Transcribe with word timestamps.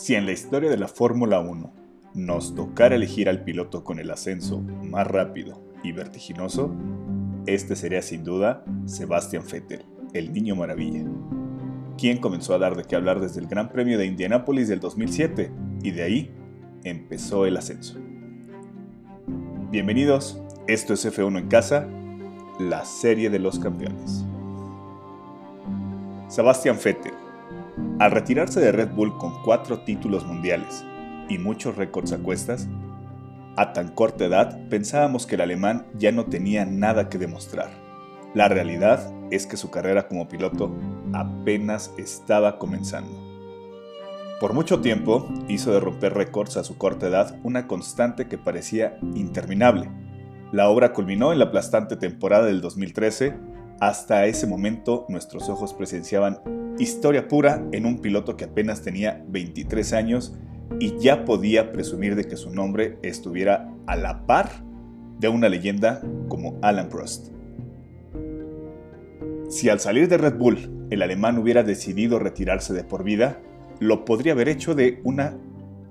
Si 0.00 0.14
en 0.14 0.26
la 0.26 0.32
historia 0.32 0.70
de 0.70 0.76
la 0.76 0.86
Fórmula 0.86 1.40
1 1.40 1.72
nos 2.14 2.54
tocara 2.54 2.94
elegir 2.94 3.28
al 3.28 3.42
piloto 3.42 3.82
con 3.82 3.98
el 3.98 4.12
ascenso 4.12 4.60
más 4.60 5.08
rápido 5.08 5.60
y 5.82 5.90
vertiginoso, 5.90 6.72
este 7.46 7.74
sería 7.74 8.00
sin 8.00 8.22
duda 8.22 8.64
Sebastian 8.86 9.42
Vettel, 9.50 9.84
el 10.14 10.32
niño 10.32 10.54
maravilla, 10.54 11.04
quien 11.98 12.18
comenzó 12.18 12.54
a 12.54 12.58
dar 12.58 12.76
de 12.76 12.84
qué 12.84 12.94
hablar 12.94 13.18
desde 13.18 13.40
el 13.40 13.48
Gran 13.48 13.70
Premio 13.70 13.98
de 13.98 14.06
Indianápolis 14.06 14.68
del 14.68 14.78
2007 14.78 15.50
y 15.82 15.90
de 15.90 16.02
ahí 16.04 16.30
empezó 16.84 17.44
el 17.44 17.56
ascenso. 17.56 17.98
Bienvenidos, 19.72 20.40
esto 20.68 20.94
es 20.94 21.04
F1 21.04 21.38
en 21.38 21.48
casa, 21.48 21.88
la 22.60 22.84
serie 22.84 23.30
de 23.30 23.40
los 23.40 23.58
campeones. 23.58 24.24
Sebastian 26.28 26.78
Vettel, 26.82 27.14
al 27.98 28.10
retirarse 28.12 28.60
de 28.60 28.72
Red 28.72 28.90
Bull 28.90 29.16
con 29.18 29.42
cuatro 29.42 29.80
títulos 29.80 30.24
mundiales 30.24 30.84
y 31.28 31.38
muchos 31.38 31.76
récords 31.76 32.12
a 32.12 32.18
cuestas, 32.18 32.68
a 33.56 33.72
tan 33.72 33.88
corta 33.88 34.24
edad 34.24 34.68
pensábamos 34.68 35.26
que 35.26 35.34
el 35.34 35.40
alemán 35.40 35.86
ya 35.94 36.12
no 36.12 36.26
tenía 36.26 36.64
nada 36.64 37.08
que 37.08 37.18
demostrar. 37.18 37.70
La 38.34 38.46
realidad 38.48 39.12
es 39.32 39.46
que 39.46 39.56
su 39.56 39.70
carrera 39.70 40.06
como 40.06 40.28
piloto 40.28 40.72
apenas 41.12 41.92
estaba 41.98 42.58
comenzando. 42.58 43.26
Por 44.38 44.52
mucho 44.52 44.80
tiempo 44.80 45.28
hizo 45.48 45.72
de 45.72 45.80
romper 45.80 46.14
récords 46.14 46.56
a 46.56 46.62
su 46.62 46.78
corta 46.78 47.08
edad 47.08 47.36
una 47.42 47.66
constante 47.66 48.28
que 48.28 48.38
parecía 48.38 48.96
interminable. 49.16 49.90
La 50.52 50.68
obra 50.68 50.92
culminó 50.92 51.32
en 51.32 51.40
la 51.40 51.46
aplastante 51.46 51.96
temporada 51.96 52.46
del 52.46 52.60
2013. 52.60 53.34
Hasta 53.80 54.26
ese 54.26 54.46
momento 54.46 55.04
nuestros 55.08 55.48
ojos 55.48 55.74
presenciaban 55.74 56.38
historia 56.78 57.28
pura 57.28 57.66
en 57.72 57.86
un 57.86 57.98
piloto 57.98 58.36
que 58.36 58.44
apenas 58.44 58.82
tenía 58.82 59.24
23 59.28 59.92
años 59.92 60.36
y 60.80 60.96
ya 60.98 61.24
podía 61.24 61.72
presumir 61.72 62.14
de 62.14 62.24
que 62.24 62.36
su 62.36 62.50
nombre 62.50 62.98
estuviera 63.02 63.72
a 63.86 63.96
la 63.96 64.26
par 64.26 64.50
de 65.18 65.28
una 65.28 65.48
leyenda 65.48 66.02
como 66.28 66.58
Alan 66.62 66.88
Prost. 66.88 67.28
Si 69.48 69.68
al 69.68 69.80
salir 69.80 70.08
de 70.08 70.18
Red 70.18 70.36
Bull 70.36 70.86
el 70.90 71.02
alemán 71.02 71.38
hubiera 71.38 71.62
decidido 71.62 72.18
retirarse 72.18 72.74
de 72.74 72.84
por 72.84 73.02
vida, 73.02 73.40
lo 73.80 74.04
podría 74.04 74.32
haber 74.32 74.48
hecho 74.48 74.74
de 74.74 75.00
una 75.04 75.36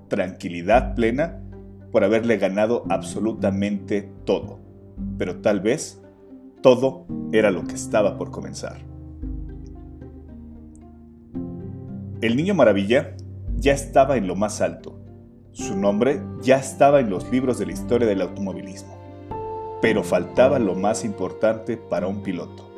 tranquilidad 0.08 0.94
plena 0.94 1.40
por 1.92 2.04
haberle 2.04 2.38
ganado 2.38 2.84
absolutamente 2.88 4.08
todo. 4.24 4.60
Pero 5.18 5.40
tal 5.40 5.60
vez 5.60 6.00
todo 6.62 7.06
era 7.32 7.50
lo 7.50 7.64
que 7.64 7.74
estaba 7.74 8.16
por 8.16 8.30
comenzar. 8.30 8.87
El 12.20 12.36
niño 12.36 12.52
maravilla 12.52 13.14
ya 13.58 13.72
estaba 13.72 14.16
en 14.16 14.26
lo 14.26 14.34
más 14.34 14.60
alto. 14.60 14.98
Su 15.52 15.76
nombre 15.76 16.20
ya 16.42 16.56
estaba 16.56 16.98
en 16.98 17.10
los 17.10 17.30
libros 17.30 17.60
de 17.60 17.66
la 17.66 17.72
historia 17.72 18.08
del 18.08 18.22
automovilismo. 18.22 18.98
Pero 19.80 20.02
faltaba 20.02 20.58
lo 20.58 20.74
más 20.74 21.04
importante 21.04 21.76
para 21.76 22.08
un 22.08 22.24
piloto. 22.24 22.68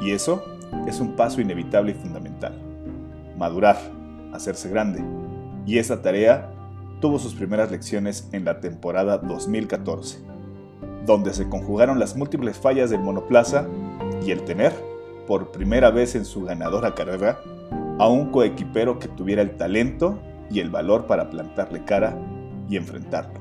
Y 0.00 0.10
eso 0.10 0.42
es 0.88 0.98
un 0.98 1.14
paso 1.14 1.40
inevitable 1.40 1.92
y 1.92 1.94
fundamental. 1.94 2.60
Madurar, 3.38 3.78
hacerse 4.32 4.68
grande. 4.68 5.04
Y 5.64 5.78
esa 5.78 6.02
tarea 6.02 6.50
tuvo 7.00 7.20
sus 7.20 7.34
primeras 7.34 7.70
lecciones 7.70 8.28
en 8.32 8.44
la 8.44 8.58
temporada 8.58 9.18
2014, 9.18 10.18
donde 11.06 11.32
se 11.32 11.48
conjugaron 11.48 12.00
las 12.00 12.16
múltiples 12.16 12.58
fallas 12.58 12.90
del 12.90 13.00
monoplaza 13.00 13.68
y 14.26 14.32
el 14.32 14.42
tener, 14.42 14.72
por 15.28 15.52
primera 15.52 15.92
vez 15.92 16.16
en 16.16 16.24
su 16.24 16.42
ganadora 16.42 16.96
carrera, 16.96 17.38
a 18.02 18.08
un 18.08 18.32
coequipero 18.32 18.98
que 18.98 19.06
tuviera 19.06 19.42
el 19.42 19.56
talento 19.56 20.20
y 20.50 20.58
el 20.58 20.70
valor 20.70 21.06
para 21.06 21.30
plantarle 21.30 21.84
cara 21.84 22.18
y 22.68 22.76
enfrentarlo. 22.76 23.40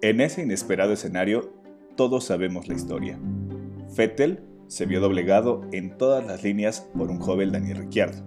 En 0.00 0.20
ese 0.20 0.42
inesperado 0.42 0.92
escenario, 0.92 1.50
todos 1.96 2.22
sabemos 2.22 2.68
la 2.68 2.74
historia. 2.74 3.18
Vettel 3.96 4.44
se 4.68 4.86
vio 4.86 5.00
doblegado 5.00 5.62
en 5.72 5.98
todas 5.98 6.24
las 6.24 6.44
líneas 6.44 6.88
por 6.96 7.10
un 7.10 7.18
joven 7.18 7.50
Daniel 7.50 7.78
Ricciardo, 7.78 8.22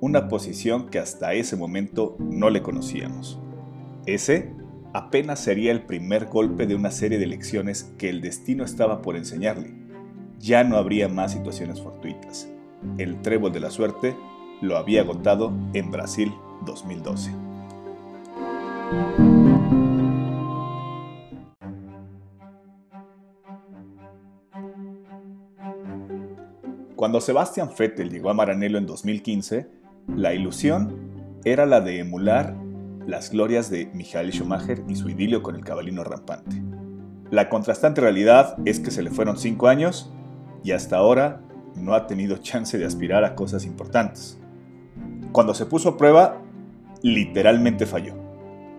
una 0.00 0.26
posición 0.26 0.88
que 0.88 0.98
hasta 0.98 1.32
ese 1.34 1.54
momento 1.54 2.16
no 2.18 2.50
le 2.50 2.60
conocíamos. 2.62 3.38
Ese 4.04 4.65
apenas 4.96 5.40
sería 5.40 5.72
el 5.72 5.82
primer 5.82 6.24
golpe 6.24 6.66
de 6.66 6.74
una 6.74 6.90
serie 6.90 7.18
de 7.18 7.26
lecciones 7.26 7.92
que 7.98 8.08
el 8.08 8.22
destino 8.22 8.64
estaba 8.64 9.02
por 9.02 9.14
enseñarle. 9.16 9.74
Ya 10.40 10.64
no 10.64 10.78
habría 10.78 11.06
más 11.06 11.32
situaciones 11.32 11.82
fortuitas. 11.82 12.48
El 12.96 13.20
trébol 13.20 13.52
de 13.52 13.60
la 13.60 13.70
suerte 13.70 14.16
lo 14.62 14.78
había 14.78 15.02
agotado 15.02 15.52
en 15.74 15.90
Brasil 15.90 16.32
2012. 16.64 17.30
Cuando 26.96 27.20
Sebastian 27.20 27.68
Vettel 27.78 28.08
llegó 28.08 28.30
a 28.30 28.34
Maranello 28.34 28.78
en 28.78 28.86
2015, 28.86 29.68
la 30.16 30.32
ilusión 30.32 31.36
era 31.44 31.66
la 31.66 31.82
de 31.82 31.98
emular 31.98 32.56
las 33.06 33.30
glorias 33.30 33.70
de 33.70 33.88
Michael 33.94 34.32
Schumacher 34.32 34.82
y 34.88 34.96
su 34.96 35.08
idilio 35.08 35.42
con 35.42 35.54
el 35.54 35.64
cabalino 35.64 36.04
rampante. 36.04 36.62
La 37.30 37.48
contrastante 37.48 38.00
realidad 38.00 38.56
es 38.64 38.80
que 38.80 38.90
se 38.90 39.02
le 39.02 39.10
fueron 39.10 39.38
cinco 39.38 39.68
años 39.68 40.12
y 40.62 40.72
hasta 40.72 40.96
ahora 40.96 41.40
no 41.76 41.94
ha 41.94 42.06
tenido 42.06 42.38
chance 42.38 42.78
de 42.78 42.84
aspirar 42.84 43.24
a 43.24 43.34
cosas 43.34 43.64
importantes. 43.64 44.38
Cuando 45.32 45.54
se 45.54 45.66
puso 45.66 45.90
a 45.90 45.96
prueba, 45.96 46.40
literalmente 47.02 47.86
falló. 47.86 48.14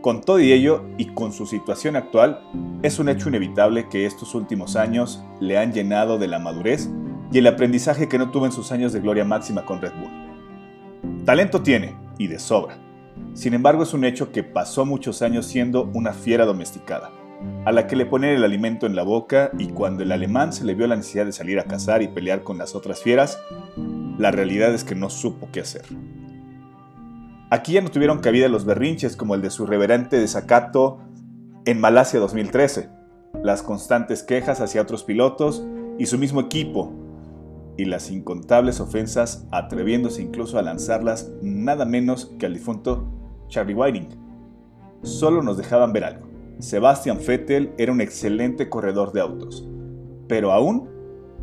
Con 0.02 0.22
todo 0.22 0.40
y 0.40 0.52
ello, 0.52 0.86
y 0.98 1.08
con 1.08 1.34
su 1.34 1.46
situación 1.46 1.96
actual, 1.96 2.42
es 2.82 3.00
un 3.00 3.10
hecho 3.10 3.30
inevitable 3.30 3.90
que 3.90 4.06
estos 4.06 4.36
últimos 4.36 4.76
años 4.76 5.24
le 5.40 5.58
han 5.58 5.74
llenado 5.74 6.18
de 6.18 6.28
la 6.28 6.40
madurez 6.40 6.90
y 7.32 7.40
el 7.40 7.48
aprendizaje 7.48 8.08
que 8.08 8.18
no 8.18 8.32
tuvo 8.32 8.46
en 8.46 8.52
sus 8.52 8.72
años 8.72 8.94
de 8.94 9.00
gloria 9.00 9.26
máxima 9.26 9.66
con 9.66 9.82
Red 9.82 9.94
Bull. 10.00 11.26
Talento 11.26 11.62
tiene, 11.62 11.96
y 12.18 12.28
de 12.28 12.40
sobra, 12.40 12.78
sin 13.34 13.54
embargo, 13.54 13.84
es 13.84 13.94
un 13.94 14.04
hecho 14.04 14.32
que 14.32 14.44
pasó 14.44 14.86
muchos 14.86 15.22
años 15.22 15.46
siendo 15.46 15.92
una 15.94 16.14
fiera 16.14 16.46
domesticada, 16.46 17.12
a 17.66 17.72
la 17.72 17.86
que 17.86 17.96
le 17.96 18.06
ponen 18.06 18.36
el 18.36 18.44
alimento 18.44 18.86
en 18.88 18.96
la 18.96 19.04
boca 19.04 19.52
y 19.60 19.68
cuando 19.68 20.04
el 20.04 20.12
alemán 20.12 20.54
se 20.54 20.66
le 20.66 20.74
vio 20.74 20.88
la 20.88 20.96
necesidad 20.96 21.26
de 21.26 21.32
salir 21.32 21.60
a 21.60 21.66
cazar 21.66 22.02
y 22.02 22.08
pelear 22.08 22.44
con 22.44 22.58
las 22.58 22.74
otras 22.74 23.02
fieras, 23.02 23.40
la 24.18 24.32
realidad 24.32 24.74
es 24.74 24.84
que 24.84 24.96
no 24.96 25.10
supo 25.10 25.50
qué 25.52 25.60
hacer. 25.60 25.84
Aquí 27.50 27.74
ya 27.74 27.82
no 27.82 27.90
tuvieron 27.90 28.20
cabida 28.20 28.50
los 28.50 28.66
berrinches 28.66 29.16
como 29.16 29.36
el 29.36 29.42
de 29.42 29.52
su 29.52 29.66
reverente 29.66 30.20
desacato 30.20 31.00
en 31.66 31.80
Malasia 31.80 32.20
2013, 32.20 32.90
las 33.44 33.62
constantes 33.62 34.24
quejas 34.24 34.62
hacia 34.62 34.82
otros 34.82 35.04
pilotos 35.04 35.64
y 36.00 36.08
su 36.08 36.18
mismo 36.18 36.42
equipo, 36.42 36.94
y 37.78 37.86
las 37.86 38.12
incontables 38.12 38.80
ofensas 38.80 39.48
atreviéndose 39.52 40.22
incluso 40.22 40.58
a 40.58 40.64
lanzarlas 40.64 41.32
nada 41.42 41.86
menos 41.86 42.34
que 42.40 42.48
al 42.48 42.54
difunto 42.54 43.08
Charlie 43.48 43.76
Whiting. 43.76 44.10
Solo 45.04 45.44
nos 45.44 45.58
dejaban 45.58 45.94
ver 45.94 46.04
algo. 46.04 46.28
Sebastian 46.60 47.20
Vettel 47.26 47.72
era 47.78 47.92
un 47.92 48.02
excelente 48.02 48.68
corredor 48.68 49.14
de 49.14 49.22
autos, 49.22 49.68
pero 50.28 50.52
aún 50.52 50.90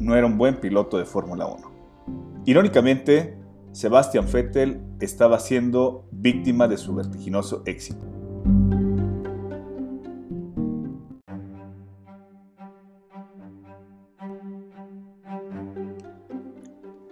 no 0.01 0.17
era 0.17 0.27
un 0.27 0.37
buen 0.37 0.61
piloto 0.61 0.99
de 0.99 1.05
Fórmula 1.05 1.47
1. 1.47 2.43
Irónicamente, 2.47 3.39
Sebastian 3.73 4.27
Vettel 4.31 4.83
estaba 5.01 5.39
siendo 5.39 6.07
víctima 6.11 6.67
de 6.67 6.77
su 6.77 6.95
vertiginoso 6.95 7.63
éxito. 7.65 8.05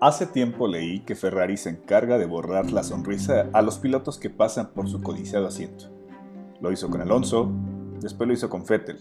Hace 0.02 0.26
tiempo 0.26 0.66
leí 0.66 0.99
que 1.04 1.14
Ferrari 1.14 1.56
se 1.56 1.70
encarga 1.70 2.19
de 2.19 2.26
borrar 2.26 2.72
la 2.72 2.82
sonrisa 2.82 3.46
a 3.52 3.62
los 3.62 3.78
pilotos 3.78 4.19
que 4.19 4.31
pasan 4.31 4.70
por 4.75 4.88
su 4.88 5.00
codiciado 5.00 5.46
asiento. 5.46 5.84
Lo 6.60 6.72
hizo 6.72 6.90
con 6.90 7.00
Alonso, 7.00 7.52
después 8.00 8.26
lo 8.26 8.34
hizo 8.34 8.50
con 8.50 8.64
Vettel. 8.64 8.99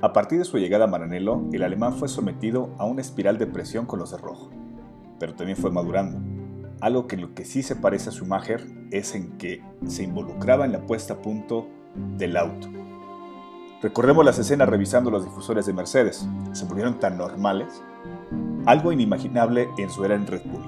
A 0.00 0.12
partir 0.12 0.38
de 0.38 0.44
su 0.44 0.58
llegada 0.58 0.84
a 0.84 0.86
Maranello, 0.86 1.42
el 1.52 1.64
alemán 1.64 1.94
fue 1.94 2.06
sometido 2.06 2.70
a 2.78 2.84
una 2.84 3.00
espiral 3.00 3.36
de 3.36 3.48
presión 3.48 3.84
con 3.84 3.98
los 3.98 4.12
de 4.12 4.18
pero 5.18 5.34
también 5.34 5.58
fue 5.58 5.72
madurando. 5.72 6.20
Algo 6.80 7.08
que 7.08 7.16
lo 7.16 7.34
que 7.34 7.44
sí 7.44 7.64
se 7.64 7.74
parece 7.74 8.10
a 8.10 8.12
Schumacher 8.12 8.64
es 8.92 9.16
en 9.16 9.36
que 9.38 9.60
se 9.88 10.04
involucraba 10.04 10.64
en 10.64 10.70
la 10.70 10.86
puesta 10.86 11.14
a 11.14 11.20
punto 11.20 11.66
del 12.16 12.36
auto. 12.36 12.68
Recordemos 13.82 14.24
las 14.24 14.38
escenas 14.38 14.68
revisando 14.68 15.10
los 15.10 15.24
difusores 15.24 15.66
de 15.66 15.72
Mercedes. 15.72 16.24
Se 16.52 16.64
volvieron 16.64 17.00
tan 17.00 17.18
normales 17.18 17.82
algo 18.66 18.92
inimaginable 18.92 19.68
en 19.78 19.90
su 19.90 20.04
era 20.04 20.14
en 20.14 20.26
Red 20.26 20.42
Bull. 20.44 20.62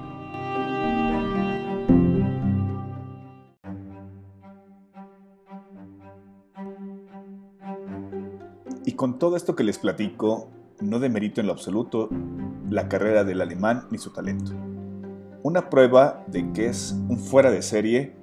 Y 8.85 8.93
con 8.93 9.19
todo 9.19 9.37
esto 9.37 9.56
que 9.56 9.64
les 9.64 9.79
platico, 9.79 10.50
no 10.81 10.99
demerito 10.99 11.41
en 11.41 11.46
lo 11.46 11.52
absoluto 11.52 12.08
la 12.69 12.88
carrera 12.88 13.25
del 13.25 13.41
alemán 13.41 13.87
ni 13.91 13.99
su 13.99 14.12
talento. 14.12 14.52
Una 15.43 15.70
prueba 15.70 16.25
de 16.26 16.52
que 16.52 16.67
es 16.67 16.93
un 17.08 17.19
fuera 17.19 17.50
de 17.50 17.62
serie 17.62 18.14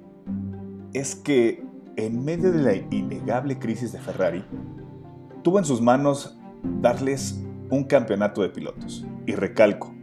es 0.92 1.14
que 1.14 1.64
en 1.96 2.24
medio 2.24 2.52
de 2.52 2.62
la 2.62 2.74
innegable 2.74 3.58
crisis 3.58 3.92
de 3.92 3.98
Ferrari, 3.98 4.44
tuvo 5.42 5.58
en 5.58 5.64
sus 5.64 5.80
manos 5.80 6.38
darles 6.80 7.42
un 7.70 7.84
campeonato 7.84 8.42
de 8.42 8.48
pilotos. 8.48 9.06
Y 9.26 9.34
recalco, 9.34 9.94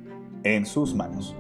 en 0.44 0.66
sus 0.66 0.96
manos. 0.96 1.36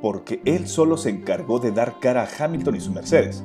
Porque 0.00 0.40
él 0.44 0.66
solo 0.68 0.96
se 0.96 1.10
encargó 1.10 1.58
de 1.58 1.72
dar 1.72 1.98
cara 2.00 2.22
a 2.22 2.44
Hamilton 2.44 2.76
y 2.76 2.80
su 2.80 2.92
Mercedes. 2.92 3.44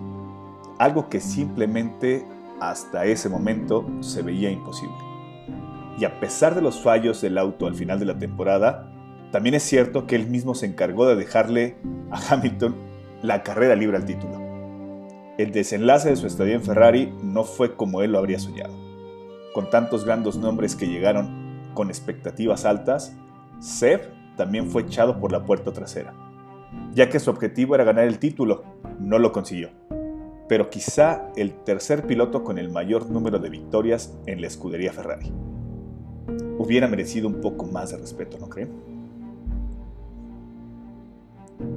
Algo 0.77 1.09
que 1.09 1.19
simplemente 1.19 2.25
hasta 2.59 3.05
ese 3.05 3.29
momento 3.29 3.85
se 4.01 4.21
veía 4.21 4.51
imposible. 4.51 4.95
Y 5.97 6.05
a 6.05 6.19
pesar 6.19 6.55
de 6.55 6.61
los 6.61 6.81
fallos 6.81 7.21
del 7.21 7.37
auto 7.37 7.67
al 7.67 7.75
final 7.75 7.99
de 7.99 8.05
la 8.05 8.17
temporada, 8.17 8.91
también 9.31 9.55
es 9.55 9.63
cierto 9.63 10.07
que 10.07 10.15
él 10.15 10.27
mismo 10.27 10.55
se 10.55 10.65
encargó 10.65 11.07
de 11.07 11.15
dejarle 11.15 11.77
a 12.09 12.33
Hamilton 12.33 12.75
la 13.21 13.43
carrera 13.43 13.75
libre 13.75 13.97
al 13.97 14.05
título. 14.05 14.39
El 15.37 15.51
desenlace 15.51 16.09
de 16.09 16.15
su 16.15 16.27
estadía 16.27 16.55
en 16.55 16.63
Ferrari 16.63 17.13
no 17.23 17.43
fue 17.43 17.75
como 17.75 18.01
él 18.01 18.13
lo 18.13 18.17
habría 18.17 18.39
soñado. 18.39 18.73
Con 19.53 19.69
tantos 19.69 20.05
grandes 20.05 20.35
nombres 20.35 20.75
que 20.75 20.87
llegaron 20.87 21.38
con 21.79 21.87
expectativas 21.87 22.65
altas, 22.65 23.15
Seb 23.61 24.01
también 24.35 24.69
fue 24.69 24.81
echado 24.81 25.17
por 25.17 25.31
la 25.31 25.45
puerta 25.45 25.71
trasera, 25.71 26.13
ya 26.93 27.07
que 27.07 27.21
su 27.21 27.29
objetivo 27.29 27.73
era 27.73 27.85
ganar 27.85 28.03
el 28.03 28.19
título, 28.19 28.65
no 28.99 29.17
lo 29.17 29.31
consiguió. 29.31 29.69
Pero 30.49 30.69
quizá 30.69 31.29
el 31.37 31.53
tercer 31.63 32.05
piloto 32.05 32.43
con 32.43 32.57
el 32.57 32.69
mayor 32.69 33.09
número 33.09 33.39
de 33.39 33.49
victorias 33.49 34.13
en 34.25 34.41
la 34.41 34.47
escudería 34.47 34.91
Ferrari. 34.91 35.31
Hubiera 36.57 36.89
merecido 36.89 37.29
un 37.29 37.39
poco 37.39 37.65
más 37.65 37.91
de 37.91 37.97
respeto, 37.99 38.37
¿no 38.37 38.49
creen? 38.49 38.71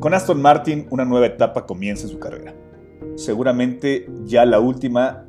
Con 0.00 0.14
Aston 0.14 0.42
Martin 0.42 0.88
una 0.90 1.04
nueva 1.04 1.26
etapa 1.26 1.64
comienza 1.64 2.06
en 2.06 2.10
su 2.10 2.18
carrera. 2.18 2.52
Seguramente 3.14 4.08
ya 4.24 4.44
la 4.46 4.58
última 4.58 5.26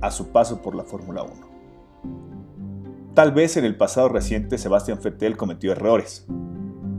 a 0.00 0.10
su 0.10 0.28
paso 0.28 0.62
por 0.62 0.74
la 0.74 0.84
Fórmula 0.84 1.24
1. 1.24 1.55
Tal 3.16 3.32
vez 3.32 3.56
en 3.56 3.64
el 3.64 3.78
pasado 3.78 4.10
reciente 4.10 4.58
Sebastian 4.58 4.98
Vettel 5.02 5.38
cometió 5.38 5.72
errores, 5.72 6.26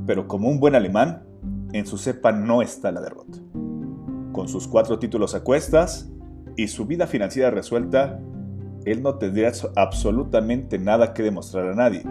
pero 0.07 0.27
como 0.27 0.49
un 0.49 0.59
buen 0.59 0.73
alemán, 0.73 1.27
en 1.73 1.85
su 1.85 1.99
cepa 1.99 2.31
no 2.31 2.63
está 2.63 2.91
la 2.91 3.01
derrota. 3.01 3.37
Con 4.31 4.47
sus 4.47 4.67
cuatro 4.67 4.97
títulos 4.97 5.35
a 5.35 5.43
cuestas 5.43 6.09
y 6.55 6.69
su 6.69 6.87
vida 6.87 7.05
financiera 7.05 7.51
resuelta, 7.51 8.19
él 8.85 9.03
no 9.03 9.19
tendría 9.19 9.51
absolutamente 9.75 10.79
nada 10.79 11.13
que 11.13 11.21
demostrar 11.21 11.67
a 11.67 11.75
nadie. 11.75 12.03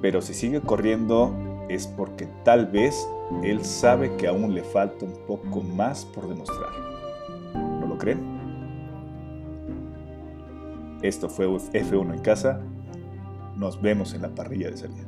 Pero 0.00 0.22
si 0.22 0.32
sigue 0.32 0.60
corriendo 0.60 1.36
es 1.68 1.88
porque 1.88 2.28
tal 2.44 2.66
vez 2.66 3.04
él 3.42 3.64
sabe 3.64 4.14
que 4.14 4.28
aún 4.28 4.54
le 4.54 4.62
falta 4.62 5.04
un 5.04 5.26
poco 5.26 5.60
más 5.60 6.04
por 6.04 6.28
demostrar. 6.28 6.70
¿No 7.52 7.84
lo 7.84 7.98
creen? 7.98 8.38
Esto 11.02 11.28
fue 11.28 11.48
F1 11.48 12.14
en 12.14 12.20
casa 12.20 12.60
nos 13.58 13.80
vemos 13.82 14.14
en 14.14 14.22
la 14.22 14.34
parrilla 14.34 14.70
de 14.70 14.76
salida. 14.76 15.07